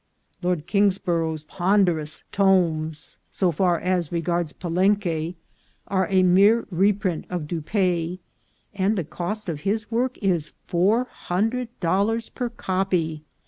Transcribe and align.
Lord 0.41 0.65
Kingsborough's 0.65 1.43
ponderous 1.43 2.23
tomes, 2.31 3.17
so 3.29 3.51
far 3.51 3.77
as 3.79 4.11
re 4.11 4.19
gards 4.19 4.51
Palenque, 4.51 5.35
are 5.85 6.07
a 6.09 6.23
mere 6.23 6.65
reprint 6.71 7.25
of 7.29 7.45
Dupaix, 7.47 8.17
and 8.73 8.97
the 8.97 9.03
cost 9.03 9.47
of 9.47 9.59
his 9.59 9.91
work 9.91 10.17
is 10.17 10.53
four 10.65 11.03
hundred 11.03 11.67
dollars 11.81 12.29
per 12.29 12.49
copy. 12.49 13.25